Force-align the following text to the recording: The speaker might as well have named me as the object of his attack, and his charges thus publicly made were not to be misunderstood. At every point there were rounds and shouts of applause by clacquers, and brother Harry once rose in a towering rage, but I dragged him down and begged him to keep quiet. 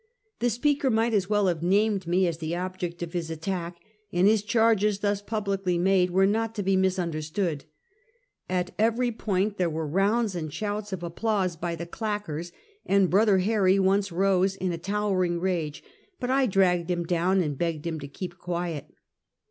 The 0.39 0.49
speaker 0.49 0.89
might 0.89 1.13
as 1.13 1.29
well 1.29 1.45
have 1.45 1.61
named 1.61 2.07
me 2.07 2.25
as 2.25 2.39
the 2.39 2.55
object 2.55 3.03
of 3.03 3.13
his 3.13 3.29
attack, 3.29 3.77
and 4.11 4.25
his 4.25 4.41
charges 4.41 4.97
thus 5.01 5.21
publicly 5.21 5.77
made 5.77 6.09
were 6.09 6.25
not 6.25 6.55
to 6.55 6.63
be 6.63 6.75
misunderstood. 6.75 7.65
At 8.49 8.73
every 8.79 9.11
point 9.11 9.57
there 9.59 9.69
were 9.69 9.85
rounds 9.85 10.33
and 10.33 10.51
shouts 10.51 10.91
of 10.91 11.03
applause 11.03 11.55
by 11.55 11.75
clacquers, 11.75 12.51
and 12.83 13.11
brother 13.11 13.37
Harry 13.37 13.77
once 13.77 14.11
rose 14.11 14.55
in 14.55 14.71
a 14.71 14.77
towering 14.79 15.39
rage, 15.39 15.83
but 16.19 16.31
I 16.31 16.47
dragged 16.47 16.89
him 16.89 17.03
down 17.03 17.39
and 17.43 17.55
begged 17.55 17.85
him 17.85 17.99
to 17.99 18.07
keep 18.07 18.39
quiet. 18.39 18.91